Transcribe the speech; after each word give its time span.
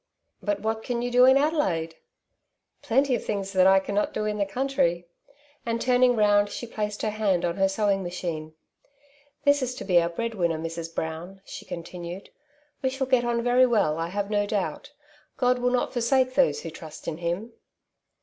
''"But 0.41 0.61
what 0.61 0.81
can 0.81 1.03
you 1.03 1.11
do 1.11 1.25
in 1.25 1.37
Adelaide?''" 1.37 1.93
Plenty 2.81 3.13
of 3.13 3.23
things 3.23 3.53
that 3.53 3.67
I 3.67 3.79
cannot 3.79 4.15
do 4.15 4.25
in 4.25 4.39
the 4.39 4.47
country/^ 4.47 5.05
And 5.63 5.79
turning 5.79 6.15
round 6.15 6.49
she 6.49 6.65
placed 6.65 7.03
her 7.03 7.11
hand 7.11 7.45
on 7.45 7.57
her 7.57 7.69
sew 7.69 7.87
ing 7.91 8.01
machine." 8.01 8.55
This 9.45 9.61
is 9.61 9.75
to 9.75 9.83
be 9.85 10.01
our 10.01 10.09
bread 10.09 10.33
winner, 10.33 10.57
Mrs. 10.57 10.91
Brown,'' 10.95 11.41
she 11.45 11.65
continued." 11.65 12.31
We 12.81 12.89
shall 12.89 13.05
get 13.05 13.23
on 13.23 13.43
very 13.43 13.67
well, 13.67 13.99
I 13.99 14.07
have 14.07 14.31
no 14.31 14.47
doubt. 14.47 14.91
God 15.37 15.59
will 15.59 15.69
not 15.69 15.93
forsake 15.93 16.33
those 16.33 16.61
who 16.61 16.71
trust 16.71 17.07
in 17.07 17.19
Him." 17.19 17.53